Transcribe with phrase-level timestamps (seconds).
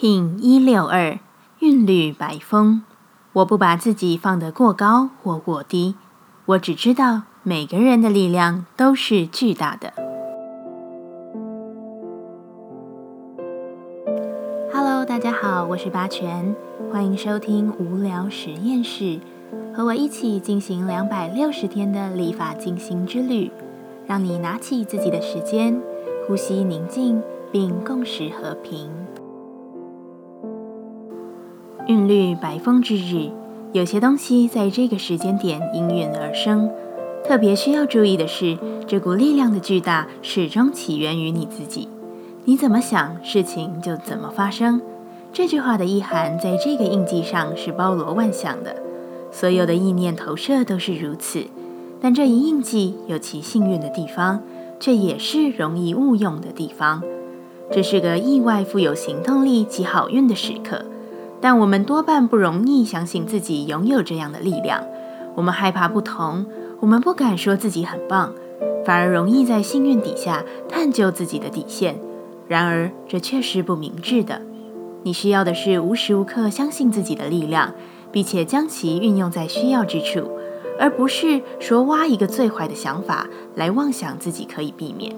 [0.00, 1.18] King 一六二
[1.58, 2.84] 韵律白风。
[3.32, 5.96] 我不把自己放得过高或过低，
[6.46, 9.92] 我只知道每个人的力量都是巨大的。
[14.72, 16.54] Hello，大家好，我是八全，
[16.92, 19.18] 欢迎收听无聊实验室，
[19.74, 23.50] 和我一起进行两百六十天的立法进行之旅，
[24.06, 25.82] 让你拿起自己的时间，
[26.28, 27.20] 呼吸宁静，
[27.50, 28.88] 并共识和平。
[31.88, 33.30] 韵律白风之日，
[33.72, 36.70] 有些东西在这个时间点应运而生。
[37.26, 41.88] 特别需要注意的是，这股力量的巨大始终起源于你自己。
[42.44, 44.82] 你怎么想，事情就怎么发生。
[45.32, 48.76] 这句话的意涵在这个印记上是包罗万象的，
[49.32, 51.46] 所有的意念投射都是如此。
[52.02, 54.42] 但这一印记有其幸运的地方，
[54.78, 57.02] 却也是容易误用的地方。
[57.72, 60.84] 这是个意外富有行动力及好运的时刻。
[61.40, 64.82] 但我们多半不容易相信自己拥有这样的力量，
[65.34, 66.46] 我们害怕不同，
[66.80, 68.32] 我们不敢说自己很棒，
[68.84, 72.00] 反而容易在幸运底下探究自己的底线。
[72.48, 74.42] 然而，这却是不明智的。
[75.04, 77.74] 你需要的是无时无刻相信自己的力量，
[78.10, 80.30] 并且将其运用在需要之处，
[80.80, 85.14] 而不是说挖一个最坏的想法来妄想自己可以避免。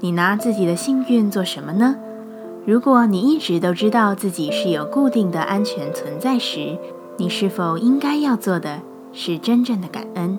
[0.00, 1.96] 你拿自己的幸运做什么呢？
[2.70, 6.78] 如果你一直都知道自己是有固定的安全存在时，
[7.16, 8.78] 你是否应该要做的
[9.12, 10.38] 是真正的感恩？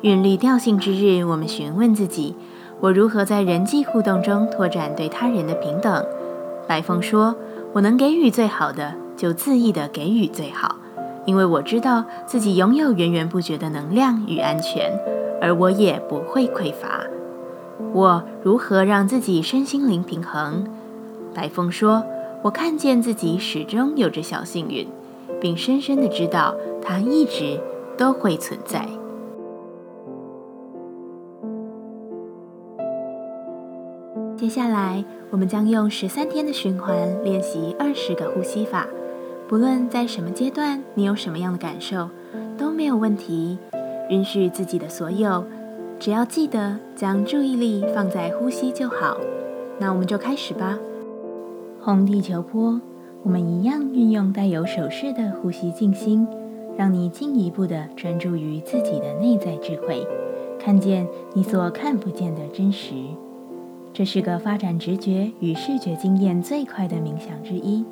[0.00, 2.34] 韵律调性之日，我们询问自己：
[2.80, 6.04] 我如何在人际互动中拓展对他人的平等？
[6.66, 7.36] 白凤说
[7.74, 10.74] ：“我能给予最好的，就恣意的给予最好，
[11.26, 14.90] 因为我知道自己拥有源源不绝的能量与安全，
[15.40, 17.04] 而我也不会匮乏。
[17.92, 20.66] 我如何让自己身心灵平衡？”
[21.36, 22.02] 白风说
[22.40, 24.88] ：“我看见自己始终有着小幸运，
[25.38, 27.60] 并深深的知道它一直
[27.98, 28.88] 都会存在。”
[34.34, 38.86] 接下来，我们将用十三天的循环练习二十个呼吸法。
[39.48, 42.08] 不论在什么阶段，你有什么样的感受，
[42.56, 43.58] 都没有问题。
[44.08, 45.44] 允许自己的所有，
[45.98, 49.18] 只要记得将注意力放在呼吸就好。
[49.78, 50.78] 那我们就开始吧。
[51.86, 52.80] 红地球坡，
[53.22, 56.26] 我们一样运用带有手势的呼吸静心，
[56.76, 60.04] 让你进一步的专注于自己的内在智慧，
[60.58, 62.92] 看见你所看不见的真实。
[63.92, 67.84] 这是个发展直觉与视觉经验最快的冥想之一。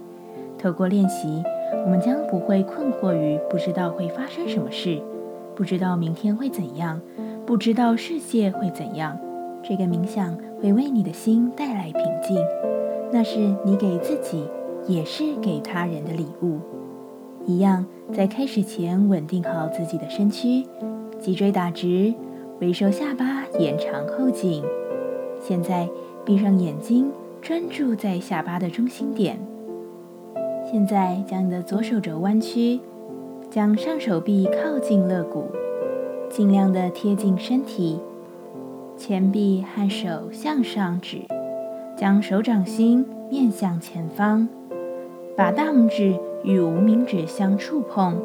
[0.59, 1.44] 透过练习，
[1.84, 5.00] 我们将不会困惑于不知道会发生什么事，
[5.54, 7.00] 不知道明天会怎样，
[7.47, 9.16] 不知道世界会怎样。
[9.62, 12.44] 这个冥想会为你的心带来平静。
[13.15, 14.43] 那是你给自己，
[14.89, 16.59] 也是给他人的礼物。
[17.47, 20.67] 一样，在开始前稳定好自己的身躯，
[21.21, 22.13] 脊椎打直，
[22.61, 24.65] 微收下巴，延长后颈。
[25.41, 25.89] 现在
[26.25, 29.39] 闭上眼睛，专注在下巴的中心点。
[30.69, 32.81] 现在将你的左手肘弯曲，
[33.49, 35.45] 将上手臂靠近肋骨，
[36.29, 38.01] 尽量的贴近身体，
[38.97, 41.21] 前臂和手向上指。
[42.04, 44.47] 将手掌心面向前方，
[45.34, 48.20] 把大拇指与无名指相触碰，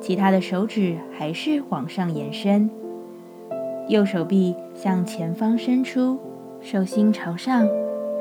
[0.00, 2.70] 其他的手指还是往上延伸。
[3.88, 6.16] 右手臂向前方伸出，
[6.60, 7.66] 手心朝上，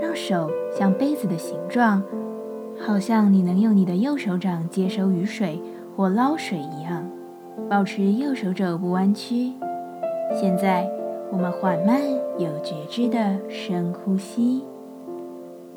[0.01, 2.01] 让手像杯子的形状，
[2.79, 5.61] 好像你能用你的右手掌接收雨水
[5.95, 7.07] 或捞水一样。
[7.69, 9.53] 保持右手肘不弯曲。
[10.33, 10.89] 现在，
[11.31, 12.01] 我们缓慢
[12.39, 14.63] 有觉知的深呼吸。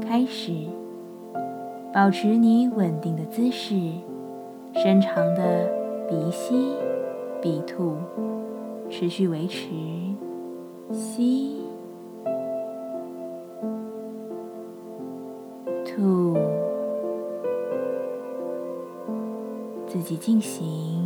[0.00, 0.52] 开始，
[1.92, 3.74] 保持你稳定的姿势，
[4.74, 5.68] 深长的
[6.08, 6.74] 鼻吸、
[7.40, 7.96] 鼻吐，
[8.88, 9.68] 持续维持。
[10.92, 11.64] 吸、
[15.84, 16.36] 吐，
[19.86, 21.05] 自己进行。